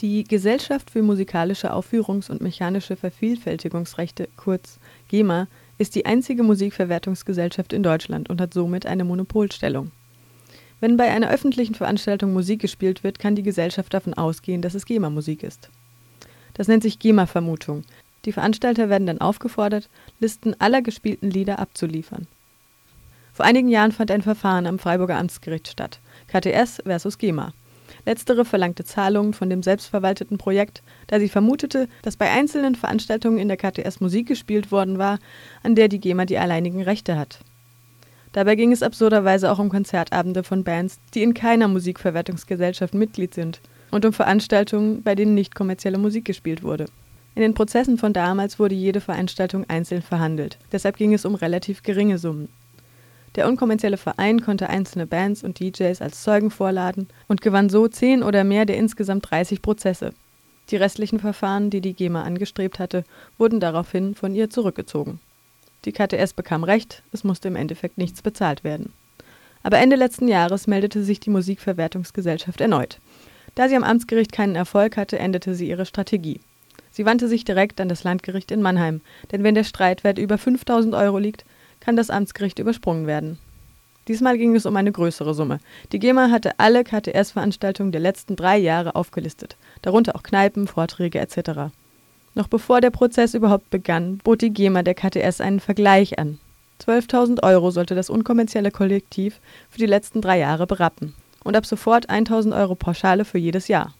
Die 0.00 0.24
Gesellschaft 0.24 0.90
für 0.90 1.02
musikalische 1.02 1.72
Aufführungs- 1.72 2.30
und 2.30 2.40
mechanische 2.40 2.96
Vervielfältigungsrechte, 2.96 4.28
kurz 4.36 4.80
GEMA, 5.08 5.46
ist 5.78 5.94
die 5.94 6.04
einzige 6.04 6.42
Musikverwertungsgesellschaft 6.42 7.72
in 7.72 7.82
Deutschland 7.82 8.28
und 8.28 8.40
hat 8.40 8.54
somit 8.54 8.86
eine 8.86 9.04
Monopolstellung. 9.04 9.92
Wenn 10.80 10.96
bei 10.96 11.10
einer 11.10 11.30
öffentlichen 11.30 11.74
Veranstaltung 11.74 12.32
Musik 12.32 12.60
gespielt 12.60 13.04
wird, 13.04 13.18
kann 13.18 13.36
die 13.36 13.42
Gesellschaft 13.42 13.94
davon 13.94 14.14
ausgehen, 14.14 14.62
dass 14.62 14.74
es 14.74 14.84
GEMA-Musik 14.84 15.42
ist. 15.42 15.70
Das 16.54 16.68
nennt 16.68 16.82
sich 16.82 16.98
GEMA-Vermutung. 16.98 17.84
Die 18.24 18.32
Veranstalter 18.32 18.88
werden 18.88 19.06
dann 19.06 19.20
aufgefordert, 19.20 19.88
Listen 20.18 20.54
aller 20.60 20.82
gespielten 20.82 21.30
Lieder 21.30 21.58
abzuliefern. 21.58 22.26
Vor 23.32 23.44
einigen 23.44 23.68
Jahren 23.68 23.92
fand 23.92 24.10
ein 24.10 24.22
Verfahren 24.22 24.66
am 24.66 24.78
Freiburger 24.78 25.18
Amtsgericht 25.18 25.68
statt. 25.68 26.00
KTS 26.28 26.82
versus 26.84 27.18
GEMA. 27.18 27.52
Letztere 28.06 28.44
verlangte 28.44 28.84
Zahlungen 28.84 29.32
von 29.32 29.48
dem 29.48 29.62
selbstverwalteten 29.62 30.36
Projekt, 30.36 30.82
da 31.06 31.18
sie 31.18 31.28
vermutete, 31.28 31.88
dass 32.02 32.16
bei 32.16 32.30
einzelnen 32.30 32.74
Veranstaltungen 32.74 33.38
in 33.38 33.48
der 33.48 33.56
KTS 33.56 34.00
Musik 34.00 34.28
gespielt 34.28 34.70
worden 34.70 34.98
war, 34.98 35.18
an 35.62 35.74
der 35.74 35.88
die 35.88 36.00
GEMA 36.00 36.26
die 36.26 36.38
alleinigen 36.38 36.82
Rechte 36.82 37.16
hat. 37.16 37.38
Dabei 38.32 38.56
ging 38.56 38.72
es 38.72 38.82
absurderweise 38.82 39.50
auch 39.50 39.58
um 39.58 39.68
Konzertabende 39.68 40.42
von 40.42 40.64
Bands, 40.64 40.98
die 41.14 41.22
in 41.22 41.34
keiner 41.34 41.68
Musikverwertungsgesellschaft 41.68 42.92
Mitglied 42.92 43.32
sind, 43.32 43.60
und 43.90 44.04
um 44.04 44.12
Veranstaltungen, 44.12 45.02
bei 45.02 45.14
denen 45.14 45.34
nicht 45.34 45.54
kommerzielle 45.54 45.98
Musik 45.98 46.24
gespielt 46.24 46.64
wurde. 46.64 46.86
In 47.36 47.42
den 47.42 47.54
Prozessen 47.54 47.96
von 47.96 48.12
damals 48.12 48.58
wurde 48.58 48.74
jede 48.74 49.00
Veranstaltung 49.00 49.64
einzeln 49.68 50.02
verhandelt, 50.02 50.58
deshalb 50.72 50.96
ging 50.96 51.14
es 51.14 51.24
um 51.24 51.36
relativ 51.36 51.82
geringe 51.82 52.18
Summen. 52.18 52.48
Der 53.36 53.48
unkommerzielle 53.48 53.96
Verein 53.96 54.40
konnte 54.40 54.68
einzelne 54.68 55.06
Bands 55.06 55.42
und 55.42 55.58
DJs 55.58 56.00
als 56.00 56.22
Zeugen 56.22 56.50
vorladen 56.50 57.08
und 57.26 57.40
gewann 57.40 57.68
so 57.68 57.88
zehn 57.88 58.22
oder 58.22 58.44
mehr 58.44 58.64
der 58.64 58.76
insgesamt 58.76 59.30
30 59.30 59.60
Prozesse. 59.60 60.12
Die 60.70 60.76
restlichen 60.76 61.18
Verfahren, 61.18 61.68
die 61.70 61.80
die 61.80 61.94
GEMA 61.94 62.22
angestrebt 62.22 62.78
hatte, 62.78 63.04
wurden 63.36 63.60
daraufhin 63.60 64.14
von 64.14 64.34
ihr 64.34 64.50
zurückgezogen. 64.50 65.20
Die 65.84 65.92
KTS 65.92 66.32
bekam 66.32 66.64
recht, 66.64 67.02
es 67.12 67.24
musste 67.24 67.48
im 67.48 67.56
Endeffekt 67.56 67.98
nichts 67.98 68.22
bezahlt 68.22 68.64
werden. 68.64 68.92
Aber 69.62 69.78
Ende 69.78 69.96
letzten 69.96 70.28
Jahres 70.28 70.66
meldete 70.66 71.02
sich 71.02 71.20
die 71.20 71.30
Musikverwertungsgesellschaft 71.30 72.60
erneut. 72.60 72.98
Da 73.54 73.68
sie 73.68 73.76
am 73.76 73.84
Amtsgericht 73.84 74.32
keinen 74.32 74.56
Erfolg 74.56 74.96
hatte, 74.96 75.18
endete 75.18 75.54
sie 75.54 75.68
ihre 75.68 75.86
Strategie. 75.86 76.40
Sie 76.90 77.04
wandte 77.04 77.28
sich 77.28 77.44
direkt 77.44 77.80
an 77.80 77.88
das 77.88 78.04
Landgericht 78.04 78.50
in 78.50 78.62
Mannheim, 78.62 79.00
denn 79.32 79.42
wenn 79.42 79.54
der 79.54 79.64
Streitwert 79.64 80.18
über 80.18 80.38
5000 80.38 80.94
Euro 80.94 81.18
liegt, 81.18 81.44
kann 81.84 81.96
das 81.96 82.10
Amtsgericht 82.10 82.58
übersprungen 82.58 83.06
werden. 83.06 83.38
Diesmal 84.08 84.36
ging 84.36 84.54
es 84.54 84.66
um 84.66 84.76
eine 84.76 84.92
größere 84.92 85.34
Summe. 85.34 85.60
Die 85.92 85.98
GEMA 85.98 86.30
hatte 86.30 86.58
alle 86.58 86.84
KTS-Veranstaltungen 86.84 87.92
der 87.92 88.00
letzten 88.00 88.36
drei 88.36 88.58
Jahre 88.58 88.94
aufgelistet, 88.94 89.56
darunter 89.82 90.14
auch 90.14 90.22
Kneipen, 90.22 90.66
Vorträge 90.66 91.20
etc. 91.20 91.72
Noch 92.34 92.48
bevor 92.48 92.80
der 92.80 92.90
Prozess 92.90 93.34
überhaupt 93.34 93.70
begann, 93.70 94.18
bot 94.18 94.42
die 94.42 94.52
GEMA 94.52 94.82
der 94.82 94.94
KTS 94.94 95.40
einen 95.40 95.60
Vergleich 95.60 96.18
an. 96.18 96.38
12.000 96.84 97.42
Euro 97.42 97.70
sollte 97.70 97.94
das 97.94 98.10
unkommerzielle 98.10 98.70
Kollektiv 98.70 99.40
für 99.70 99.78
die 99.78 99.86
letzten 99.86 100.20
drei 100.20 100.38
Jahre 100.38 100.66
berappen 100.66 101.14
und 101.44 101.56
ab 101.56 101.64
sofort 101.64 102.10
1.000 102.10 102.58
Euro 102.58 102.74
Pauschale 102.74 103.24
für 103.24 103.38
jedes 103.38 103.68
Jahr. 103.68 103.94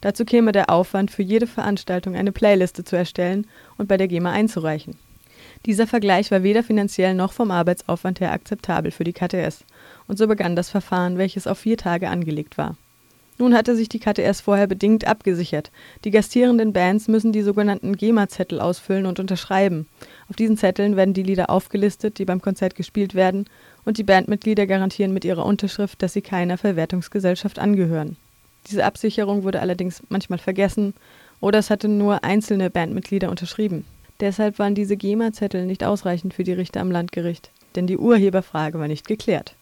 Dazu 0.00 0.24
käme 0.24 0.52
der 0.52 0.70
Aufwand, 0.70 1.10
für 1.10 1.22
jede 1.22 1.46
Veranstaltung 1.46 2.16
eine 2.16 2.32
Playliste 2.32 2.84
zu 2.84 2.96
erstellen 2.96 3.46
und 3.76 3.88
bei 3.88 3.96
der 3.96 4.08
GEMA 4.08 4.30
einzureichen. 4.30 4.96
Dieser 5.66 5.86
Vergleich 5.86 6.30
war 6.30 6.42
weder 6.42 6.62
finanziell 6.62 7.14
noch 7.14 7.32
vom 7.32 7.50
Arbeitsaufwand 7.50 8.20
her 8.20 8.32
akzeptabel 8.32 8.90
für 8.90 9.04
die 9.04 9.12
KTS, 9.12 9.64
und 10.06 10.18
so 10.18 10.26
begann 10.26 10.56
das 10.56 10.70
Verfahren, 10.70 11.18
welches 11.18 11.46
auf 11.46 11.58
vier 11.58 11.76
Tage 11.76 12.08
angelegt 12.08 12.58
war. 12.58 12.76
Nun 13.40 13.54
hatte 13.54 13.76
sich 13.76 13.88
die 13.88 14.00
KTS 14.00 14.40
vorher 14.40 14.66
bedingt 14.66 15.06
abgesichert. 15.06 15.70
Die 16.04 16.10
gastierenden 16.10 16.72
Bands 16.72 17.06
müssen 17.06 17.32
die 17.32 17.42
sogenannten 17.42 17.96
GEMA-Zettel 17.96 18.60
ausfüllen 18.60 19.06
und 19.06 19.20
unterschreiben. 19.20 19.86
Auf 20.28 20.34
diesen 20.34 20.56
Zetteln 20.56 20.96
werden 20.96 21.14
die 21.14 21.22
Lieder 21.22 21.48
aufgelistet, 21.48 22.18
die 22.18 22.24
beim 22.24 22.42
Konzert 22.42 22.74
gespielt 22.74 23.14
werden, 23.14 23.46
und 23.84 23.96
die 23.96 24.02
Bandmitglieder 24.02 24.66
garantieren 24.66 25.12
mit 25.12 25.24
ihrer 25.24 25.46
Unterschrift, 25.46 26.02
dass 26.02 26.14
sie 26.14 26.22
keiner 26.22 26.58
Verwertungsgesellschaft 26.58 27.60
angehören. 27.60 28.16
Diese 28.66 28.84
Absicherung 28.84 29.44
wurde 29.44 29.60
allerdings 29.60 30.02
manchmal 30.08 30.40
vergessen 30.40 30.94
oder 31.40 31.60
es 31.60 31.70
hatten 31.70 31.96
nur 31.96 32.24
einzelne 32.24 32.70
Bandmitglieder 32.70 33.30
unterschrieben. 33.30 33.84
Deshalb 34.20 34.58
waren 34.58 34.74
diese 34.74 34.96
GEMA-Zettel 34.96 35.64
nicht 35.64 35.84
ausreichend 35.84 36.34
für 36.34 36.42
die 36.42 36.52
Richter 36.52 36.80
am 36.80 36.90
Landgericht, 36.90 37.50
denn 37.76 37.86
die 37.86 37.98
Urheberfrage 37.98 38.78
war 38.80 38.88
nicht 38.88 39.06
geklärt. 39.06 39.54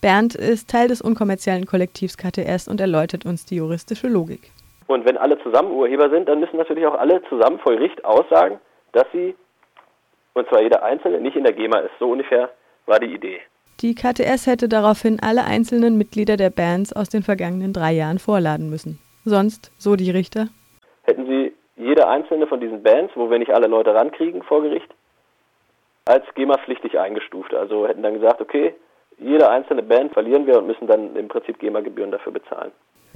Bernd 0.00 0.34
ist 0.34 0.70
Teil 0.70 0.88
des 0.88 1.02
unkommerziellen 1.02 1.66
Kollektivs 1.66 2.16
KTS 2.16 2.68
und 2.68 2.80
erläutert 2.80 3.26
uns 3.26 3.44
die 3.44 3.56
juristische 3.56 4.08
Logik. 4.08 4.52
Und 4.86 5.04
wenn 5.04 5.18
alle 5.18 5.38
zusammen 5.42 5.72
Urheber 5.72 6.08
sind, 6.08 6.28
dann 6.28 6.40
müssen 6.40 6.56
natürlich 6.56 6.86
auch 6.86 6.98
alle 6.98 7.20
zusammen 7.28 7.58
vor 7.58 7.74
Gericht 7.74 8.04
aussagen, 8.04 8.58
dass 8.92 9.04
sie, 9.12 9.34
und 10.32 10.48
zwar 10.48 10.62
jeder 10.62 10.82
Einzelne, 10.82 11.20
nicht 11.20 11.36
in 11.36 11.44
der 11.44 11.52
GEMA 11.52 11.80
ist. 11.80 11.92
So 11.98 12.10
ungefähr 12.10 12.50
war 12.86 12.98
die 13.00 13.12
Idee. 13.12 13.40
Die 13.80 13.94
KTS 13.94 14.46
hätte 14.46 14.68
daraufhin 14.68 15.20
alle 15.20 15.44
einzelnen 15.44 15.98
Mitglieder 15.98 16.36
der 16.36 16.50
Bands 16.50 16.92
aus 16.92 17.10
den 17.10 17.22
vergangenen 17.22 17.72
drei 17.72 17.92
Jahren 17.92 18.18
vorladen 18.18 18.70
müssen. 18.70 18.98
Sonst, 19.24 19.72
so 19.78 19.94
die 19.94 20.10
Richter, 20.10 20.48
hätten 21.02 21.26
sie 21.26 21.47
jede 21.98 22.08
einzelne 22.08 22.46
von 22.46 22.60
diesen 22.60 22.84
Bands, 22.84 23.12
wo 23.16 23.28
wir 23.28 23.40
nicht 23.40 23.52
alle 23.52 23.66
Leute 23.66 23.92
rankriegen 23.92 24.44
vor 24.44 24.62
Gericht, 24.62 24.88
als 26.04 26.24
GEMA-pflichtig 26.36 26.96
eingestuft. 26.96 27.52
Also 27.52 27.88
hätten 27.88 28.04
dann 28.04 28.14
gesagt, 28.14 28.40
okay, 28.40 28.72
jede 29.18 29.50
einzelne 29.50 29.82
Band 29.82 30.12
verlieren 30.12 30.46
wir 30.46 30.58
und 30.58 30.68
müssen 30.68 30.86
dann 30.86 31.16
im 31.16 31.26
Prinzip 31.26 31.58
GEMA-Gebühren 31.58 32.12
dafür 32.12 32.30
bezahlen. 32.30 32.70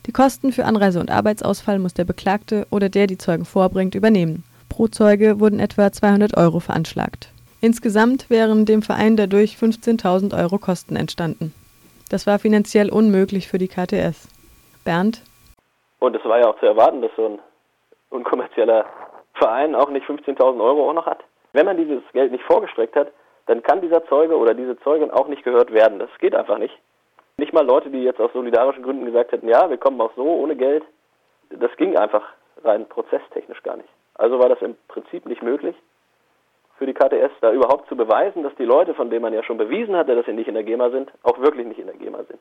Die 0.05 0.13
Kosten 0.13 0.51
für 0.51 0.65
Anreise 0.65 0.99
und 0.99 1.13
Arbeitsausfall 1.13 1.79
muss 1.79 1.95
der 1.95 2.05
Beklagte 2.05 2.67
oder 2.73 2.89
der 2.89 3.07
die 3.07 3.19
Zeugen 3.19 3.45
vorbringt 3.45 3.95
übernehmen. 3.95 4.43
Pro 4.69 4.89
Zeuge 4.89 5.39
wurden 5.39 5.61
etwa 5.61 5.93
200 5.93 6.37
Euro 6.37 6.59
veranschlagt. 6.59 7.29
Insgesamt 7.61 8.31
wären 8.31 8.67
dem 8.67 8.83
Verein 8.83 9.17
dadurch 9.17 9.55
15.000 9.55 10.37
Euro 10.37 10.59
Kosten 10.59 10.97
entstanden. 10.97 11.55
Das 12.11 12.27
war 12.27 12.41
finanziell 12.41 12.91
unmöglich 12.91 13.47
für 13.47 13.59
die 13.59 13.69
KTS. 13.69 14.29
Bernd? 14.85 15.23
Und 16.01 16.17
es 16.17 16.25
war 16.25 16.41
ja 16.41 16.49
auch 16.49 16.59
zu 16.59 16.67
erwarten, 16.67 17.01
dass 17.01 17.13
so 17.17 17.27
ein 17.27 17.39
unkommerzieller 18.13 18.87
Verein 19.35 19.75
auch 19.75 19.91
nicht 19.91 20.07
15.000 20.07 20.63
Euro 20.63 20.89
auch 20.89 20.95
noch 20.95 21.07
hat. 21.07 21.25
Wenn 21.53 21.67
man 21.67 21.77
dieses 21.77 22.03
Geld 22.13 22.33
nicht 22.33 22.45
vorgestreckt 22.45 22.97
hat, 22.97 23.13
dann 23.47 23.63
kann 23.63 23.81
dieser 23.81 24.05
Zeuge 24.07 24.37
oder 24.37 24.55
diese 24.55 24.79
Zeugin 24.81 25.11
auch 25.11 25.29
nicht 25.29 25.43
gehört 25.43 25.73
werden. 25.73 25.99
Das 25.99 26.11
geht 26.19 26.35
einfach 26.35 26.59
nicht. 26.59 26.79
Nicht 27.37 27.53
mal 27.53 27.67
Leute, 27.67 27.91
die 27.91 28.03
jetzt 28.03 28.21
aus 28.21 28.33
solidarischen 28.33 28.83
Gründen 28.83 29.07
gesagt 29.07 29.33
hätten, 29.33 29.49
ja, 29.49 29.69
wir 29.69 29.79
kommen 29.79 30.01
auch 30.01 30.13
so 30.15 30.25
ohne 30.25 30.55
Geld. 30.55 30.85
Das 31.51 31.75
ging 31.77 31.97
einfach 31.97 32.23
rein 32.63 32.89
prozesstechnisch 32.89 33.63
gar 33.63 33.77
nicht. 33.77 33.89
Also 34.15 34.39
war 34.39 34.49
das 34.49 34.63
im 34.63 34.77
Prinzip 34.89 35.27
nicht 35.27 35.43
möglich 35.43 35.75
für 36.79 36.87
die 36.87 36.95
KTS, 36.95 37.33
da 37.41 37.53
überhaupt 37.53 37.89
zu 37.89 37.97
beweisen, 37.97 38.43
dass 38.43 38.55
die 38.57 38.65
Leute, 38.65 38.95
von 38.95 39.11
denen 39.11 39.23
man 39.23 39.33
ja 39.33 39.43
schon 39.43 39.59
bewiesen 39.59 39.97
hatte, 39.97 40.15
dass 40.15 40.27
sie 40.27 40.33
nicht 40.33 40.49
in 40.49 40.55
der 40.55 40.65
GEMA 40.65 40.91
sind, 40.91 41.13
auch 41.23 41.39
wirklich 41.39 41.67
nicht 41.67 41.79
in 41.79 41.87
der 41.87 41.97
GEMA 41.97 42.25
sind. 42.25 42.41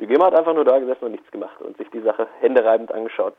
Die 0.00 0.06
GEMA 0.06 0.26
hat 0.26 0.38
einfach 0.38 0.54
nur 0.54 0.64
da 0.64 0.78
gesessen 0.78 1.06
und 1.06 1.12
nichts 1.12 1.30
gemacht 1.30 1.60
und 1.60 1.76
sich 1.78 1.88
die 1.90 2.02
Sache 2.02 2.26
händereibend 2.40 2.92
angeschaut. 2.92 3.34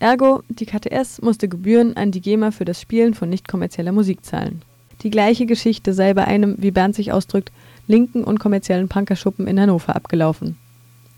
Ergo, 0.00 0.42
die 0.48 0.64
KTS 0.64 1.22
musste 1.22 1.48
Gebühren 1.48 1.96
an 1.96 2.12
die 2.12 2.20
GEMA 2.20 2.52
für 2.52 2.64
das 2.64 2.80
Spielen 2.80 3.14
von 3.14 3.28
nicht 3.28 3.48
kommerzieller 3.48 3.90
Musik 3.90 4.24
zahlen. 4.24 4.62
Die 5.02 5.10
gleiche 5.10 5.44
Geschichte 5.44 5.92
sei 5.92 6.14
bei 6.14 6.24
einem, 6.24 6.54
wie 6.58 6.70
Bernd 6.70 6.94
sich 6.94 7.12
ausdrückt, 7.12 7.50
linken 7.88 8.22
und 8.22 8.38
kommerziellen 8.38 8.88
Punkerschuppen 8.88 9.48
in 9.48 9.60
Hannover 9.60 9.96
abgelaufen. 9.96 10.56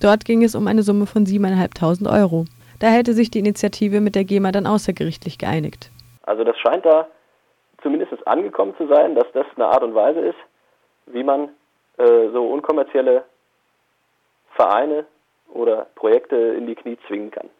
Dort 0.00 0.24
ging 0.24 0.42
es 0.42 0.54
um 0.54 0.66
eine 0.66 0.82
Summe 0.82 1.04
von 1.04 1.26
7.500 1.26 2.10
Euro. 2.10 2.46
Da 2.78 2.86
hätte 2.86 3.12
sich 3.12 3.30
die 3.30 3.40
Initiative 3.40 4.00
mit 4.00 4.14
der 4.14 4.24
GEMA 4.24 4.50
dann 4.50 4.66
außergerichtlich 4.66 5.36
geeinigt. 5.36 5.90
Also 6.22 6.42
das 6.42 6.56
scheint 6.58 6.86
da 6.86 7.06
zumindest 7.82 8.26
angekommen 8.26 8.74
zu 8.78 8.86
sein, 8.86 9.14
dass 9.14 9.26
das 9.34 9.44
eine 9.56 9.66
Art 9.66 9.82
und 9.82 9.94
Weise 9.94 10.20
ist, 10.20 10.38
wie 11.04 11.22
man 11.22 11.50
äh, 11.98 12.28
so 12.32 12.46
unkommerzielle 12.46 13.24
Vereine 14.52 15.04
oder 15.52 15.86
Projekte 15.96 16.36
in 16.36 16.66
die 16.66 16.74
Knie 16.74 16.96
zwingen 17.06 17.30
kann 17.30 17.50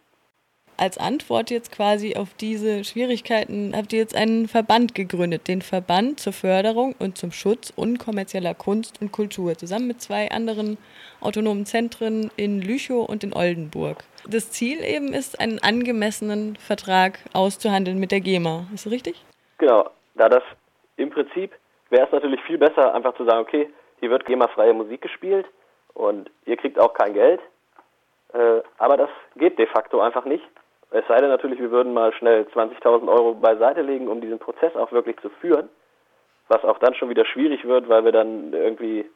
als 0.81 0.97
Antwort 0.99 1.51
jetzt 1.51 1.73
quasi 1.73 2.17
auf 2.17 2.33
diese 2.41 2.85
Schwierigkeiten 2.85 3.75
habt 3.77 3.93
ihr 3.93 3.99
jetzt 3.99 4.17
einen 4.17 4.49
Verband 4.49 4.95
gegründet, 4.95 5.47
den 5.47 5.61
Verband 5.61 6.21
zur 6.21 6.33
Förderung 6.33 6.95
und 6.99 7.19
zum 7.19 7.33
Schutz 7.33 7.71
unkommerzieller 7.77 8.55
Kunst 8.55 9.01
und 9.03 9.13
Kultur, 9.13 9.57
zusammen 9.57 9.87
mit 9.87 10.01
zwei 10.01 10.31
anderen 10.31 10.79
autonomen 11.21 11.67
Zentren 11.67 12.31
in 12.37 12.63
Lüchow 12.63 13.07
und 13.07 13.23
in 13.23 13.35
Oldenburg. 13.35 13.99
Das 14.27 14.51
Ziel 14.51 14.83
eben 14.83 15.13
ist, 15.13 15.39
einen 15.39 15.59
angemessenen 15.59 16.57
Vertrag 16.57 17.19
auszuhandeln 17.35 17.99
mit 17.99 18.11
der 18.11 18.21
GEMA. 18.21 18.67
Ist 18.75 18.87
das 18.87 18.93
richtig? 18.93 19.23
Genau, 19.59 19.91
da 20.15 20.29
das 20.31 20.43
im 20.97 21.11
Prinzip 21.11 21.53
wäre 21.91 22.07
es 22.07 22.13
natürlich 22.13 22.41
viel 22.43 22.57
besser, 22.57 22.95
einfach 22.95 23.15
zu 23.17 23.25
sagen, 23.25 23.41
okay, 23.41 23.69
hier 24.01 24.11
wird 24.11 24.25
GEMA-freie 24.25 24.73
Musik 24.73 25.03
gespielt 25.03 25.47
und 25.93 26.31
ihr 26.47 26.57
kriegt 26.57 26.79
auch 26.79 26.95
kein 26.95 27.13
Geld. 27.13 27.41
Äh, 28.33 28.63
aber 28.79 28.97
das 28.97 29.11
geht 29.37 29.59
de 29.59 29.67
facto 29.67 30.01
einfach 30.01 30.25
nicht. 30.25 30.45
Es 30.91 31.07
sei 31.07 31.19
denn 31.19 31.29
natürlich, 31.29 31.61
wir 31.61 31.71
würden 31.71 31.93
mal 31.93 32.13
schnell 32.13 32.47
20.000 32.53 33.09
Euro 33.09 33.35
beiseite 33.35 33.83
legen, 33.83 34.09
um 34.09 34.21
diesen 34.21 34.41
Prozess 34.41 34.75
auch 34.75 34.91
wirklich 34.91 35.17
zu 35.21 35.29
führen, 35.41 35.69
was 36.49 36.65
auch 36.65 36.79
dann 36.79 36.95
schon 36.95 37.09
wieder 37.09 37.25
schwierig 37.25 37.65
wird, 37.65 37.89
weil 37.89 38.05
wir 38.05 38.13
dann 38.13 38.53
irgendwie 38.53 39.09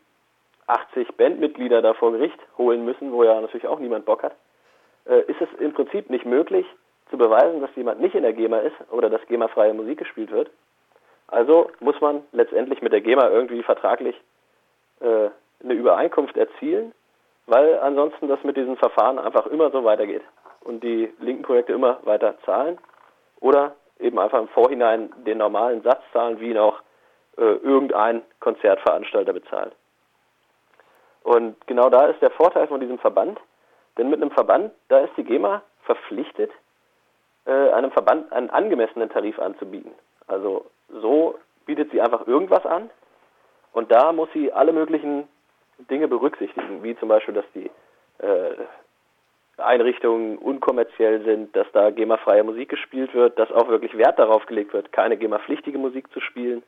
80 0.68 1.16
Bandmitglieder 1.16 1.82
da 1.82 1.94
vor 1.94 2.12
Gericht 2.12 2.38
holen 2.56 2.84
müssen, 2.84 3.12
wo 3.12 3.24
ja 3.24 3.40
natürlich 3.40 3.66
auch 3.66 3.80
niemand 3.80 4.04
Bock 4.04 4.22
hat, 4.22 4.36
äh, 5.06 5.22
ist 5.22 5.40
es 5.40 5.48
im 5.58 5.72
Prinzip 5.72 6.10
nicht 6.10 6.24
möglich, 6.24 6.64
zu 7.10 7.18
beweisen, 7.18 7.60
dass 7.60 7.74
jemand 7.74 8.00
nicht 8.00 8.14
in 8.14 8.22
der 8.22 8.32
GEMA 8.32 8.58
ist 8.58 8.76
oder 8.90 9.10
dass 9.10 9.26
GEMA-freie 9.26 9.74
Musik 9.74 9.98
gespielt 9.98 10.30
wird. 10.30 10.50
Also 11.26 11.70
muss 11.80 12.00
man 12.00 12.22
letztendlich 12.32 12.82
mit 12.82 12.92
der 12.92 13.00
GEMA 13.00 13.28
irgendwie 13.28 13.62
vertraglich 13.62 14.16
äh, 15.00 15.28
eine 15.62 15.74
Übereinkunft 15.74 16.36
erzielen, 16.36 16.92
weil 17.46 17.78
ansonsten 17.80 18.28
das 18.28 18.42
mit 18.44 18.56
diesen 18.56 18.76
Verfahren 18.76 19.18
einfach 19.18 19.46
immer 19.48 19.70
so 19.70 19.82
weitergeht 19.84 20.22
und 20.64 20.82
die 20.82 21.12
linken 21.20 21.42
Projekte 21.42 21.72
immer 21.72 21.98
weiter 22.04 22.34
zahlen 22.44 22.78
oder 23.40 23.76
eben 23.98 24.18
einfach 24.18 24.40
im 24.40 24.48
Vorhinein 24.48 25.12
den 25.24 25.38
normalen 25.38 25.82
Satz 25.82 26.02
zahlen, 26.12 26.40
wie 26.40 26.50
ihn 26.50 26.58
auch 26.58 26.80
äh, 27.36 27.42
irgendein 27.42 28.22
Konzertveranstalter 28.40 29.32
bezahlt. 29.32 29.72
Und 31.22 31.56
genau 31.66 31.88
da 31.90 32.06
ist 32.06 32.20
der 32.20 32.30
Vorteil 32.30 32.66
von 32.68 32.80
diesem 32.80 32.98
Verband, 32.98 33.40
denn 33.96 34.10
mit 34.10 34.20
einem 34.20 34.30
Verband, 34.30 34.72
da 34.88 35.00
ist 35.00 35.16
die 35.16 35.24
GEMA 35.24 35.62
verpflichtet, 35.84 36.50
äh, 37.46 37.70
einem 37.70 37.90
Verband 37.92 38.32
einen 38.32 38.50
angemessenen 38.50 39.10
Tarif 39.10 39.38
anzubieten. 39.38 39.92
Also 40.26 40.66
so 40.88 41.38
bietet 41.66 41.90
sie 41.90 42.00
einfach 42.00 42.26
irgendwas 42.26 42.64
an 42.66 42.90
und 43.72 43.90
da 43.90 44.12
muss 44.12 44.28
sie 44.32 44.52
alle 44.52 44.72
möglichen 44.72 45.28
Dinge 45.90 46.08
berücksichtigen, 46.08 46.82
wie 46.82 46.96
zum 46.96 47.08
Beispiel, 47.08 47.34
dass 47.34 47.44
die 47.54 47.70
äh, 48.18 48.54
Einrichtungen 49.56 50.38
unkommerziell 50.38 51.22
sind, 51.24 51.54
dass 51.54 51.66
da 51.72 51.90
GEMA-freie 51.90 52.42
Musik 52.42 52.70
gespielt 52.70 53.14
wird, 53.14 53.38
dass 53.38 53.52
auch 53.52 53.68
wirklich 53.68 53.96
Wert 53.96 54.18
darauf 54.18 54.46
gelegt 54.46 54.72
wird, 54.72 54.92
keine 54.92 55.16
GEMA-pflichtige 55.16 55.78
Musik 55.78 56.12
zu 56.12 56.20
spielen, 56.20 56.62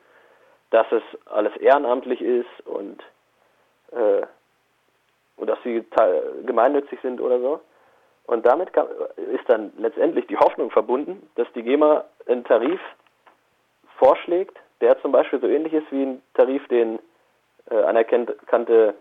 dass 0.71 0.87
es 0.93 1.03
alles 1.27 1.57
ehrenamtlich 1.57 2.21
ist 2.21 2.67
und, 2.67 3.03
äh, 3.93 4.27
und 5.37 5.49
dass 5.49 5.59
sie 5.65 5.85
gemeinnützig 6.45 7.01
sind 7.03 7.21
oder 7.21 7.41
so. 7.41 7.61
Und 8.27 8.45
damit 8.47 8.73
kann, 8.73 8.87
ist 9.33 9.49
dann 9.49 9.73
letztendlich 9.79 10.27
die 10.27 10.37
Hoffnung 10.37 10.71
verbunden, 10.71 11.29
dass 11.37 11.47
die 11.55 11.63
GEMA 11.63 12.05
einen 12.27 12.45
Tarif 12.45 12.81
vorschlägt, 13.99 14.57
der 14.81 15.01
zum 15.01 15.13
Beispiel 15.13 15.41
so 15.41 15.47
ähnlich 15.47 15.73
ist 15.73 15.91
wie 15.91 16.03
ein 16.03 16.23
Tarif, 16.35 16.67
den 16.69 16.99
äh, 17.71 17.83
anerkannte 17.83 18.95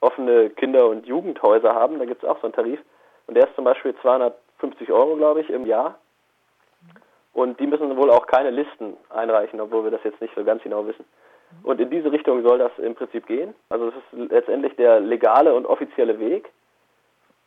offene 0.00 0.50
Kinder- 0.50 0.88
und 0.88 1.06
Jugendhäuser 1.06 1.74
haben. 1.74 1.98
Da 1.98 2.04
gibt 2.04 2.22
es 2.22 2.28
auch 2.28 2.38
so 2.40 2.44
einen 2.44 2.52
Tarif. 2.52 2.80
Und 3.26 3.34
der 3.34 3.48
ist 3.48 3.54
zum 3.54 3.64
Beispiel 3.64 3.94
250 4.02 4.90
Euro, 4.90 5.16
glaube 5.16 5.40
ich, 5.40 5.50
im 5.50 5.66
Jahr. 5.66 5.98
Und 7.32 7.58
die 7.60 7.66
müssen 7.66 7.96
wohl 7.96 8.10
auch 8.10 8.26
keine 8.26 8.50
Listen 8.50 8.96
einreichen, 9.10 9.60
obwohl 9.60 9.84
wir 9.84 9.90
das 9.90 10.04
jetzt 10.04 10.20
nicht 10.20 10.34
so 10.34 10.44
ganz 10.44 10.62
genau 10.62 10.86
wissen. 10.86 11.04
Und 11.62 11.80
in 11.80 11.90
diese 11.90 12.10
Richtung 12.10 12.42
soll 12.42 12.58
das 12.58 12.72
im 12.78 12.94
Prinzip 12.94 13.26
gehen. 13.26 13.54
Also 13.68 13.88
es 13.88 13.94
ist 13.94 14.30
letztendlich 14.30 14.74
der 14.76 15.00
legale 15.00 15.54
und 15.54 15.66
offizielle 15.66 16.18
Weg 16.18 16.50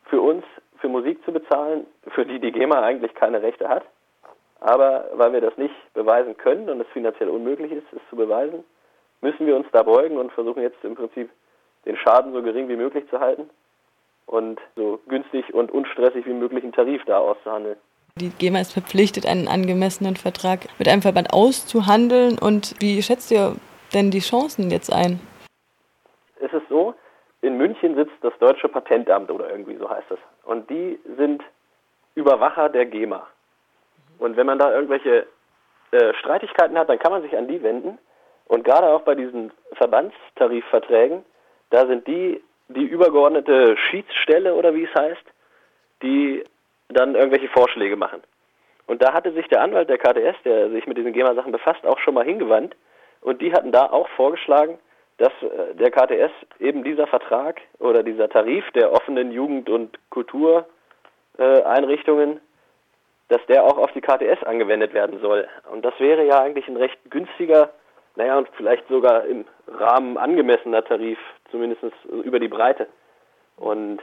für 0.06 0.22
uns, 0.22 0.44
für 0.80 0.90
Musik 0.90 1.24
zu 1.26 1.32
bezahlen, 1.32 1.86
für 2.10 2.26
die 2.26 2.40
die 2.40 2.52
GEMA 2.52 2.82
eigentlich 2.82 3.14
keine 3.16 3.42
Rechte 3.42 3.68
hat. 3.68 3.84
Aber 4.60 5.10
weil 5.14 5.34
wir 5.34 5.42
das 5.42 5.58
nicht 5.58 5.76
beweisen 5.94 6.38
können 6.38 6.70
und 6.70 6.82
es 6.82 6.88
finanziell 6.88 7.30
unmöglich 7.30 7.72
ist, 7.72 7.86
es 7.92 8.02
zu 8.10 8.16
beweisen, 8.16 8.64
müssen 9.22 9.46
wir 9.46 9.56
uns 9.56 9.68
da 9.72 9.84
beugen 9.84 10.18
und 10.18 10.32
versuchen 10.32 10.62
jetzt 10.62 10.84
im 10.84 10.96
Prinzip 10.96 11.30
den 11.86 11.98
Schaden 11.98 12.34
so 12.34 12.42
gering 12.42 12.68
wie 12.68 12.76
möglich 12.76 13.08
zu 13.10 13.20
halten 13.20 13.50
und 14.26 14.60
so 14.76 15.00
günstig 15.08 15.54
und 15.54 15.72
unstressig 15.72 16.26
wie 16.26 16.34
möglich 16.34 16.64
einen 16.64 16.74
Tarif 16.74 17.04
da 17.06 17.20
auszuhandeln. 17.20 17.78
Die 18.18 18.30
GEMA 18.30 18.62
ist 18.62 18.72
verpflichtet, 18.72 19.26
einen 19.26 19.48
angemessenen 19.48 20.16
Vertrag 20.16 20.68
mit 20.80 20.88
einem 20.88 21.02
Verband 21.02 21.34
auszuhandeln. 21.34 22.40
Und 22.40 22.76
wie 22.80 23.02
schätzt 23.02 23.30
ihr 23.30 23.56
denn 23.94 24.10
die 24.10 24.20
Chancen 24.20 24.72
jetzt 24.72 24.92
ein? 24.92 25.20
Es 26.40 26.54
ist 26.54 26.68
so, 26.70 26.96
in 27.42 27.58
München 27.58 27.96
sitzt 27.96 28.16
das 28.22 28.34
Deutsche 28.40 28.70
Patentamt 28.70 29.30
oder 29.30 29.50
irgendwie 29.50 29.76
so 29.76 29.90
heißt 29.90 30.10
es. 30.12 30.20
Und 30.46 30.70
die 30.70 30.98
sind 31.18 31.44
Überwacher 32.16 32.70
der 32.70 32.86
GEMA. 32.86 33.28
Und 34.18 34.38
wenn 34.38 34.48
man 34.48 34.60
da 34.60 34.74
irgendwelche 34.74 35.28
äh, 35.92 36.14
Streitigkeiten 36.14 36.78
hat, 36.78 36.88
dann 36.88 37.00
kann 37.00 37.12
man 37.12 37.22
sich 37.22 37.38
an 37.38 37.50
die 37.50 37.62
wenden. 37.62 37.98
Und 38.48 38.64
gerade 38.64 38.88
auch 38.88 39.02
bei 39.02 39.16
diesen 39.16 39.52
Verbandstarifverträgen, 39.74 41.26
da 41.70 41.86
sind 41.86 42.08
die 42.08 42.42
die 42.68 42.86
übergeordnete 42.86 43.78
Schiedsstelle 43.78 44.56
oder 44.56 44.74
wie 44.74 44.86
es 44.86 44.96
heißt, 44.96 45.24
die 46.02 46.44
dann 46.90 47.16
irgendwelche 47.16 47.50
Vorschläge 47.50 47.96
machen. 47.96 48.22
Und 48.88 49.02
da 49.02 49.14
hatte 49.14 49.32
sich 49.34 49.48
der 49.48 49.62
Anwalt 49.62 49.90
der 49.90 49.98
KTS, 49.98 50.36
der 50.44 50.70
sich 50.70 50.86
mit 50.86 50.98
diesen 50.98 51.14
GEMA-Sachen 51.14 51.52
befasst, 51.52 51.84
auch 51.86 51.98
schon 52.00 52.14
mal 52.14 52.26
hingewandt. 52.26 52.76
Und 53.22 53.42
die 53.42 53.52
hatten 53.52 53.72
da 53.72 53.88
auch 53.88 54.08
vorgeschlagen, 54.10 54.78
dass 55.18 55.34
äh, 55.42 55.74
der 55.76 55.92
KTS 55.92 56.32
eben 56.60 56.84
dieser 56.84 57.08
Vertrag 57.08 57.62
oder 57.80 58.04
dieser 58.04 58.30
Tarif 58.30 58.70
der 58.72 58.92
offenen 58.92 59.32
Jugend- 59.32 59.70
und 59.70 59.98
Kultureinrichtungen 60.10 62.42
dass 63.28 63.46
der 63.48 63.64
auch 63.64 63.78
auf 63.78 63.92
die 63.94 64.02
KTS 64.02 64.44
angewendet 64.44 64.94
werden 64.94 65.20
soll. 65.20 65.48
Und 65.72 65.84
das 65.84 65.94
wäre 66.00 66.26
ja 66.26 66.42
eigentlich 66.42 66.68
ein 66.68 66.78
recht 66.78 67.00
günstiger, 67.10 67.72
naja, 68.16 68.38
und 68.38 68.48
vielleicht 68.56 68.88
sogar 68.88 69.26
im 69.26 69.46
Rahmen 69.68 70.18
angemessener 70.18 70.84
Tarif, 70.84 71.20
zumindest 71.52 71.84
über 72.24 72.40
die 72.40 72.48
Breite. 72.48 72.88
Und 73.58 74.00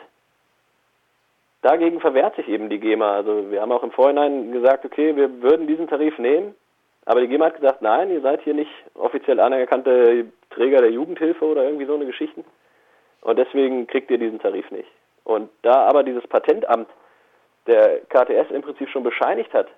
dagegen 1.63 2.01
verwehrt 2.01 2.37
sich 2.37 2.49
eben 2.49 2.69
die 2.69 2.79
GEMA. 2.81 3.17
Also 3.17 3.51
wir 3.51 3.61
haben 3.61 3.73
auch 3.73 3.83
im 3.83 3.93
Vorhinein 3.93 4.53
gesagt, 4.53 4.85
okay, 4.85 5.17
wir 5.17 5.43
würden 5.43 5.67
diesen 5.67 5.89
Tarif 5.89 6.19
nehmen, 6.19 6.55
aber 7.07 7.21
die 7.21 7.29
GEMA 7.29 7.47
hat 7.47 7.61
gesagt, 7.61 7.83
nein, 7.83 8.11
ihr 8.11 8.21
seid 8.21 8.43
hier 8.43 8.55
nicht 8.55 8.71
offiziell 8.95 9.41
anerkannte 9.41 10.27
Träger 10.51 10.81
der 10.81 10.91
Jugendhilfe 10.91 11.45
oder 11.45 11.65
irgendwie 11.65 11.87
so 11.87 11.95
eine 11.95 12.07
Geschichte. 12.07 12.45
Und 13.23 13.39
deswegen 13.39 13.87
kriegt 13.87 14.11
ihr 14.11 14.19
diesen 14.19 14.41
Tarif 14.41 14.71
nicht. 14.71 14.89
Und 15.25 15.51
da 15.63 15.87
aber 15.87 16.03
dieses 16.03 16.27
Patentamt 16.27 16.89
der 17.67 18.01
KTS 18.09 18.51
im 18.51 18.63
Prinzip 18.63 18.89
schon 18.89 19.05
bescheinigt 19.05 19.55
hat, 19.55 19.69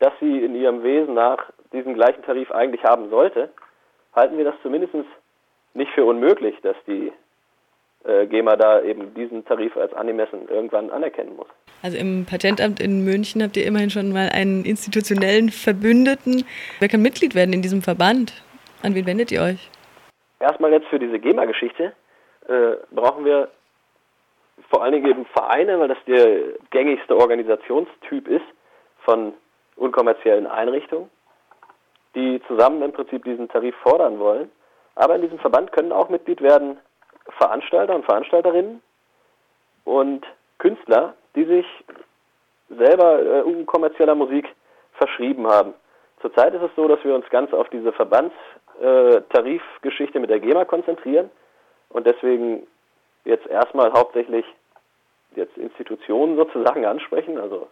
dass 0.00 0.12
sie 0.20 0.44
in 0.44 0.54
ihrem 0.56 0.82
Wesen 0.82 1.14
nach 1.14 1.50
diesen 1.72 1.94
gleichen 1.94 2.22
Tarif 2.22 2.50
eigentlich 2.50 2.82
haben 2.84 3.10
sollte, 3.10 3.50
halten 4.14 4.36
wir 4.36 4.44
das 4.44 4.54
zumindest 4.62 4.94
nicht 5.74 5.90
für 5.92 6.04
unmöglich, 6.04 6.56
dass 6.62 6.76
die 6.86 7.12
äh, 8.04 8.26
GEMA 8.26 8.56
da 8.56 8.82
eben 8.82 9.14
diesen 9.14 9.44
Tarif 9.44 9.76
als 9.76 9.92
angemessen 9.92 10.48
irgendwann 10.48 10.90
anerkennen 10.90 11.36
muss. 11.36 11.46
Also 11.82 11.96
im 11.96 12.26
Patentamt 12.26 12.80
in 12.80 13.04
München 13.04 13.42
habt 13.42 13.56
ihr 13.56 13.66
immerhin 13.66 13.90
schon 13.90 14.12
mal 14.12 14.28
einen 14.30 14.64
institutionellen 14.64 15.50
Verbündeten. 15.50 16.44
Wer 16.78 16.88
kann 16.88 17.02
Mitglied 17.02 17.34
werden 17.34 17.52
in 17.52 17.62
diesem 17.62 17.82
Verband? 17.82 18.42
An 18.82 18.94
wen 18.94 19.06
wendet 19.06 19.30
ihr 19.30 19.42
euch? 19.42 19.70
Erstmal 20.40 20.72
jetzt 20.72 20.86
für 20.88 20.98
diese 20.98 21.18
GEMA-Geschichte 21.18 21.92
äh, 22.48 22.72
brauchen 22.90 23.24
wir 23.24 23.48
vor 24.70 24.82
allen 24.82 24.92
Dingen 24.92 25.10
eben 25.10 25.26
Vereine, 25.26 25.78
weil 25.78 25.88
das 25.88 25.98
der 26.06 26.54
gängigste 26.70 27.16
Organisationstyp 27.16 28.28
ist 28.28 28.44
von 29.04 29.34
unkommerziellen 29.76 30.46
Einrichtungen, 30.46 31.10
die 32.14 32.42
zusammen 32.46 32.82
im 32.82 32.92
Prinzip 32.92 33.24
diesen 33.24 33.48
Tarif 33.48 33.74
fordern 33.82 34.18
wollen. 34.18 34.50
Aber 34.94 35.14
in 35.14 35.22
diesem 35.22 35.38
Verband 35.38 35.72
können 35.72 35.92
auch 35.92 36.08
Mitglied 36.08 36.42
werden 36.42 36.78
Veranstalter 37.38 37.94
und 37.94 38.04
Veranstalterinnen 38.04 38.82
und 39.84 40.26
Künstler, 40.58 41.14
die 41.34 41.44
sich 41.44 41.66
selber 42.68 43.22
äh, 43.22 43.40
unkommerzieller 43.42 44.14
Musik 44.14 44.54
verschrieben 44.94 45.46
haben. 45.46 45.74
Zurzeit 46.20 46.54
ist 46.54 46.62
es 46.62 46.70
so, 46.76 46.86
dass 46.86 47.02
wir 47.04 47.14
uns 47.14 47.26
ganz 47.30 47.50
auf 47.52 47.68
diese 47.70 47.92
Verbandstarifgeschichte 47.92 50.18
äh, 50.18 50.20
mit 50.20 50.30
der 50.30 50.40
GEMA 50.40 50.66
konzentrieren 50.66 51.30
und 51.88 52.06
deswegen 52.06 52.66
jetzt 53.24 53.46
erstmal 53.46 53.92
hauptsächlich 53.92 54.44
jetzt 55.34 55.56
Institutionen 55.56 56.36
sozusagen 56.36 56.84
ansprechen, 56.84 57.38
also 57.38 57.68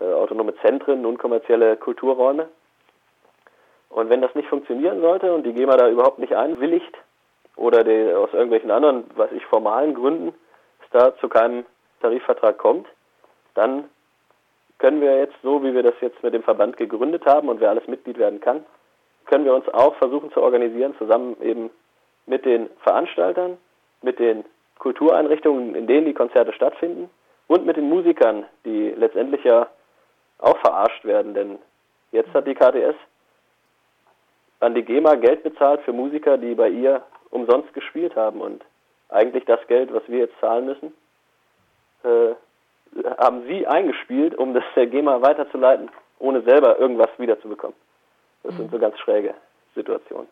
äh, 0.00 0.04
autonome 0.04 0.54
Zentren, 0.62 1.04
unkommerzielle 1.06 1.76
Kulturräume. 1.76 2.48
Und 3.94 4.10
wenn 4.10 4.20
das 4.20 4.34
nicht 4.34 4.48
funktionieren 4.48 5.00
sollte 5.00 5.32
und 5.32 5.46
die 5.46 5.52
GEMA 5.52 5.76
da 5.76 5.88
überhaupt 5.88 6.18
nicht 6.18 6.34
einwilligt 6.34 6.92
oder 7.54 7.84
die, 7.84 8.12
aus 8.12 8.32
irgendwelchen 8.32 8.72
anderen, 8.72 9.04
was 9.14 9.30
ich, 9.30 9.44
formalen 9.46 9.94
Gründen 9.94 10.34
es 10.82 10.90
da 10.90 11.16
zu 11.18 11.28
keinem 11.28 11.64
Tarifvertrag 12.00 12.58
kommt, 12.58 12.88
dann 13.54 13.88
können 14.78 15.00
wir 15.00 15.16
jetzt, 15.18 15.36
so 15.44 15.62
wie 15.62 15.74
wir 15.74 15.84
das 15.84 15.94
jetzt 16.00 16.20
mit 16.24 16.34
dem 16.34 16.42
Verband 16.42 16.76
gegründet 16.76 17.24
haben 17.24 17.48
und 17.48 17.60
wer 17.60 17.70
alles 17.70 17.86
Mitglied 17.86 18.18
werden 18.18 18.40
kann, 18.40 18.64
können 19.26 19.44
wir 19.44 19.54
uns 19.54 19.68
auch 19.68 19.94
versuchen 19.94 20.32
zu 20.32 20.42
organisieren, 20.42 20.96
zusammen 20.98 21.36
eben 21.40 21.70
mit 22.26 22.44
den 22.44 22.68
Veranstaltern, 22.82 23.58
mit 24.02 24.18
den 24.18 24.44
Kultureinrichtungen, 24.80 25.76
in 25.76 25.86
denen 25.86 26.06
die 26.06 26.14
Konzerte 26.14 26.52
stattfinden 26.52 27.10
und 27.46 27.64
mit 27.64 27.76
den 27.76 27.88
Musikern, 27.88 28.44
die 28.64 28.90
letztendlich 28.90 29.44
ja 29.44 29.68
auch 30.40 30.58
verarscht 30.58 31.04
werden, 31.04 31.32
denn 31.32 31.58
jetzt 32.10 32.34
hat 32.34 32.48
die 32.48 32.56
KTS 32.56 32.96
an 34.60 34.74
die 34.74 34.82
GEMA 34.82 35.16
Geld 35.16 35.42
bezahlt 35.42 35.82
für 35.82 35.92
Musiker, 35.92 36.38
die 36.38 36.54
bei 36.54 36.68
ihr 36.68 37.02
umsonst 37.30 37.72
gespielt 37.74 38.16
haben 38.16 38.40
und 38.40 38.64
eigentlich 39.08 39.44
das 39.44 39.60
Geld, 39.66 39.92
was 39.92 40.02
wir 40.08 40.20
jetzt 40.20 40.38
zahlen 40.40 40.66
müssen, 40.66 40.92
äh, 42.04 42.34
haben 43.18 43.42
sie 43.46 43.66
eingespielt, 43.66 44.34
um 44.36 44.54
das 44.54 44.64
der 44.76 44.86
GEMA 44.86 45.20
weiterzuleiten, 45.22 45.90
ohne 46.18 46.42
selber 46.42 46.78
irgendwas 46.78 47.10
wiederzubekommen. 47.18 47.76
Das 48.42 48.56
sind 48.56 48.70
so 48.70 48.78
ganz 48.78 48.98
schräge 48.98 49.34
Situationen. 49.74 50.28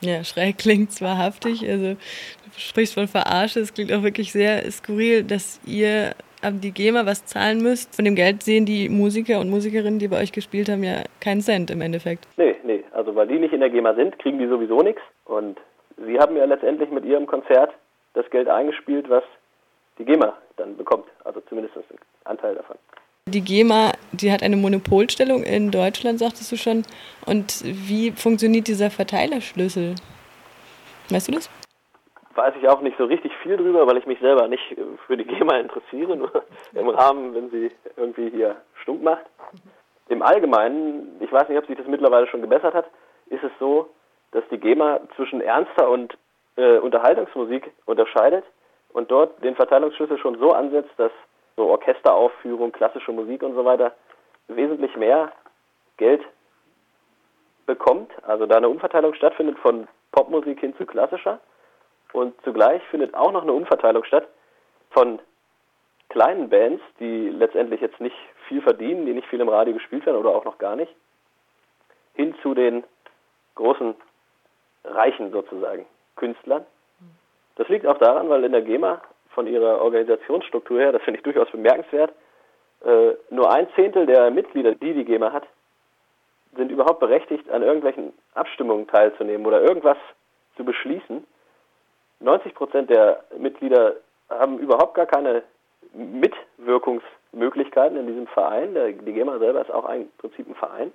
Ja, 0.00 0.24
schräg 0.24 0.58
klingt 0.58 0.92
zwar 0.92 1.18
haftig, 1.18 1.68
also 1.68 1.94
du 1.94 1.98
sprichst 2.56 2.94
von 2.94 3.06
Verarsche, 3.06 3.60
es 3.60 3.74
klingt 3.74 3.92
auch 3.92 4.02
wirklich 4.02 4.32
sehr 4.32 4.70
skurril, 4.70 5.24
dass 5.24 5.60
ihr 5.66 6.14
an 6.42 6.60
die 6.60 6.72
GEMA 6.72 7.04
was 7.04 7.26
zahlen 7.26 7.62
müsst. 7.62 7.94
Von 7.94 8.06
dem 8.06 8.14
Geld 8.14 8.42
sehen 8.42 8.64
die 8.64 8.88
Musiker 8.88 9.40
und 9.40 9.50
Musikerinnen, 9.50 9.98
die 9.98 10.08
bei 10.08 10.20
euch 10.20 10.32
gespielt 10.32 10.70
haben, 10.70 10.82
ja 10.82 11.02
keinen 11.20 11.42
Cent 11.42 11.70
im 11.70 11.82
Endeffekt. 11.82 12.26
Nee, 12.38 12.56
nee, 12.64 12.79
also 13.00 13.14
weil 13.14 13.28
die 13.28 13.38
nicht 13.38 13.54
in 13.54 13.60
der 13.60 13.70
GEMA 13.70 13.94
sind, 13.94 14.18
kriegen 14.18 14.38
die 14.38 14.46
sowieso 14.46 14.82
nichts. 14.82 15.00
Und 15.24 15.58
sie 15.96 16.18
haben 16.18 16.36
ja 16.36 16.44
letztendlich 16.44 16.90
mit 16.90 17.06
ihrem 17.06 17.26
Konzert 17.26 17.72
das 18.12 18.28
Geld 18.28 18.46
eingespielt, 18.46 19.08
was 19.08 19.24
die 19.98 20.04
GEMA 20.04 20.34
dann 20.58 20.76
bekommt. 20.76 21.06
Also 21.24 21.40
zumindest 21.48 21.78
ein 21.78 21.84
Anteil 22.24 22.56
davon. 22.56 22.76
Die 23.26 23.40
GEMA, 23.40 23.92
die 24.12 24.30
hat 24.30 24.42
eine 24.42 24.56
Monopolstellung 24.56 25.44
in 25.44 25.70
Deutschland, 25.70 26.18
sagtest 26.18 26.52
du 26.52 26.56
schon. 26.56 26.82
Und 27.24 27.62
wie 27.64 28.10
funktioniert 28.10 28.68
dieser 28.68 28.90
Verteilerschlüssel? 28.90 29.94
Weißt 31.08 31.28
du 31.28 31.32
das? 31.32 31.48
Weiß 32.34 32.52
ich 32.60 32.68
auch 32.68 32.82
nicht 32.82 32.98
so 32.98 33.06
richtig 33.06 33.32
viel 33.42 33.56
drüber, 33.56 33.86
weil 33.86 33.96
ich 33.96 34.04
mich 34.04 34.20
selber 34.20 34.46
nicht 34.46 34.76
für 35.06 35.16
die 35.16 35.24
GEMA 35.32 35.56
interessiere, 35.56 36.16
nur 36.16 36.44
im 36.74 36.88
Rahmen, 36.90 37.34
wenn 37.34 37.50
sie 37.50 37.70
irgendwie 37.96 38.28
hier 38.28 38.56
stunk 38.82 39.02
macht. 39.02 39.24
Im 40.10 40.22
Allgemeinen, 40.22 41.16
ich 41.20 41.30
weiß 41.30 41.48
nicht, 41.48 41.56
ob 41.56 41.66
sich 41.66 41.76
das 41.76 41.86
mittlerweile 41.86 42.26
schon 42.26 42.40
gebessert 42.40 42.74
hat, 42.74 42.86
ist 43.26 43.44
es 43.44 43.52
so, 43.60 43.88
dass 44.32 44.42
die 44.50 44.58
GEMA 44.58 44.98
zwischen 45.14 45.40
ernster 45.40 45.88
und 45.88 46.18
äh, 46.56 46.78
Unterhaltungsmusik 46.78 47.70
unterscheidet 47.86 48.44
und 48.92 49.08
dort 49.12 49.42
den 49.44 49.54
Verteilungsschlüssel 49.54 50.18
schon 50.18 50.36
so 50.40 50.50
ansetzt, 50.50 50.90
dass 50.96 51.12
so 51.56 51.68
Orchesteraufführung, 51.68 52.72
klassische 52.72 53.12
Musik 53.12 53.44
und 53.44 53.54
so 53.54 53.64
weiter, 53.64 53.92
wesentlich 54.48 54.96
mehr 54.96 55.30
Geld 55.96 56.22
bekommt. 57.66 58.10
Also 58.24 58.46
da 58.46 58.56
eine 58.56 58.68
Umverteilung 58.68 59.14
stattfindet 59.14 59.60
von 59.60 59.86
Popmusik 60.10 60.58
hin 60.58 60.74
zu 60.76 60.86
klassischer. 60.86 61.38
Und 62.12 62.34
zugleich 62.42 62.82
findet 62.90 63.14
auch 63.14 63.30
noch 63.30 63.42
eine 63.42 63.52
Umverteilung 63.52 64.02
statt 64.02 64.26
von 64.90 65.20
kleinen 66.08 66.48
Bands, 66.48 66.82
die 66.98 67.28
letztendlich 67.28 67.80
jetzt 67.80 68.00
nicht 68.00 68.16
viel 68.50 68.60
verdienen, 68.62 69.06
die 69.06 69.12
nicht 69.12 69.28
viel 69.28 69.40
im 69.40 69.48
Radio 69.48 69.72
gespielt 69.72 70.04
werden 70.04 70.16
oder 70.16 70.30
auch 70.30 70.44
noch 70.44 70.58
gar 70.58 70.74
nicht, 70.74 70.92
hin 72.14 72.34
zu 72.42 72.52
den 72.52 72.82
großen 73.54 73.94
Reichen 74.84 75.30
sozusagen, 75.30 75.86
Künstlern. 76.16 76.66
Das 77.54 77.68
liegt 77.68 77.86
auch 77.86 77.98
daran, 77.98 78.28
weil 78.28 78.42
in 78.42 78.50
der 78.50 78.62
GEMA 78.62 79.00
von 79.34 79.46
ihrer 79.46 79.80
Organisationsstruktur 79.80 80.80
her, 80.80 80.90
das 80.90 81.02
finde 81.02 81.18
ich 81.18 81.24
durchaus 81.24 81.48
bemerkenswert, 81.52 82.12
äh, 82.84 83.12
nur 83.30 83.52
ein 83.52 83.68
Zehntel 83.76 84.06
der 84.06 84.32
Mitglieder, 84.32 84.74
die 84.74 84.94
die 84.94 85.04
GEMA 85.04 85.32
hat, 85.32 85.46
sind 86.56 86.72
überhaupt 86.72 86.98
berechtigt, 86.98 87.48
an 87.50 87.62
irgendwelchen 87.62 88.12
Abstimmungen 88.34 88.88
teilzunehmen 88.88 89.46
oder 89.46 89.62
irgendwas 89.62 89.98
zu 90.56 90.64
beschließen. 90.64 91.24
90 92.18 92.54
Prozent 92.54 92.90
der 92.90 93.22
Mitglieder 93.38 93.94
haben 94.28 94.58
überhaupt 94.58 94.94
gar 94.94 95.06
keine 95.06 95.44
Mitwirkungsmöglichkeiten 95.92 97.96
in 97.96 98.06
diesem 98.06 98.26
Verein. 98.28 98.74
Der, 98.74 98.92
die 98.92 99.12
GEMA 99.12 99.38
selber 99.38 99.62
ist 99.62 99.70
auch 99.70 99.88
im 99.88 100.10
Prinzip 100.18 100.48
ein 100.48 100.54
Verein. 100.54 100.92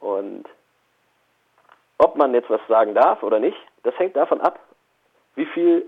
Und 0.00 0.44
ob 1.98 2.16
man 2.16 2.34
jetzt 2.34 2.50
was 2.50 2.60
sagen 2.68 2.94
darf 2.94 3.22
oder 3.22 3.38
nicht, 3.38 3.56
das 3.82 3.98
hängt 3.98 4.16
davon 4.16 4.40
ab, 4.40 4.58
wie 5.34 5.46
viel 5.46 5.86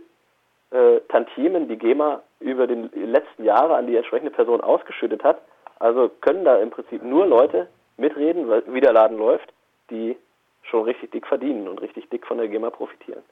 äh, 0.70 1.00
Tantiemen 1.08 1.68
die 1.68 1.76
GEMA 1.76 2.22
über 2.40 2.66
die 2.66 2.88
letzten 2.94 3.44
Jahre 3.44 3.76
an 3.76 3.86
die 3.86 3.96
entsprechende 3.96 4.30
Person 4.30 4.60
ausgeschüttet 4.60 5.24
hat. 5.24 5.40
Also 5.78 6.10
können 6.20 6.44
da 6.44 6.56
im 6.56 6.70
Prinzip 6.70 7.02
nur 7.02 7.26
Leute 7.26 7.68
mitreden, 7.96 8.50
wie 8.72 8.80
der 8.80 8.92
Laden 8.92 9.18
läuft, 9.18 9.52
die 9.90 10.16
schon 10.62 10.84
richtig 10.84 11.12
dick 11.12 11.26
verdienen 11.26 11.68
und 11.68 11.80
richtig 11.80 12.08
dick 12.10 12.26
von 12.26 12.38
der 12.38 12.48
GEMA 12.48 12.70
profitieren. 12.70 13.22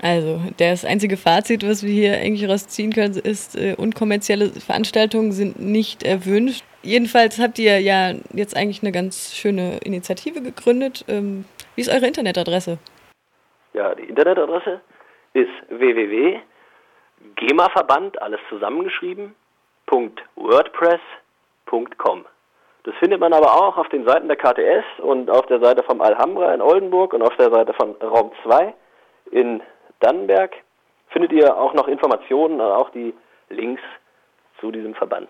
Also, 0.00 0.40
das 0.58 0.84
einzige 0.84 1.16
Fazit, 1.16 1.66
was 1.66 1.82
wir 1.82 1.92
hier 1.92 2.12
eigentlich 2.14 2.48
rausziehen 2.48 2.92
können, 2.92 3.16
ist, 3.16 3.56
äh, 3.56 3.74
unkommerzielle 3.76 4.50
Veranstaltungen 4.50 5.32
sind 5.32 5.58
nicht 5.60 6.02
erwünscht. 6.02 6.64
Jedenfalls 6.82 7.38
habt 7.38 7.58
ihr 7.58 7.80
ja 7.80 8.12
jetzt 8.34 8.54
eigentlich 8.56 8.82
eine 8.82 8.92
ganz 8.92 9.34
schöne 9.34 9.78
Initiative 9.84 10.42
gegründet. 10.42 11.06
Ähm, 11.08 11.46
wie 11.74 11.80
ist 11.80 11.90
eure 11.90 12.06
Internetadresse? 12.06 12.76
Ja, 13.72 13.94
die 13.94 14.04
Internetadresse 14.04 14.82
ist 15.32 15.48
www.gemaverband, 15.68 18.20
alles 18.20 18.40
zusammengeschrieben, 18.50 19.34
.wordpress.com. 20.36 22.26
Das 22.84 22.94
findet 22.96 23.20
man 23.20 23.32
aber 23.32 23.54
auch 23.54 23.78
auf 23.78 23.88
den 23.88 24.06
Seiten 24.06 24.28
der 24.28 24.36
KTS 24.36 24.84
und 24.98 25.30
auf 25.30 25.46
der 25.46 25.60
Seite 25.60 25.82
vom 25.82 26.02
Alhambra 26.02 26.52
in 26.52 26.60
Oldenburg 26.60 27.14
und 27.14 27.22
auf 27.22 27.34
der 27.36 27.50
Seite 27.50 27.72
von 27.72 27.94
Raum 28.02 28.30
2 28.44 28.74
in 29.30 29.62
Dannenberg 30.00 30.54
findet 31.08 31.32
ihr 31.32 31.56
auch 31.56 31.74
noch 31.74 31.88
Informationen 31.88 32.60
und 32.60 32.70
auch 32.72 32.90
die 32.90 33.14
Links 33.48 33.82
zu 34.60 34.70
diesem 34.70 34.94
Verband. 34.94 35.28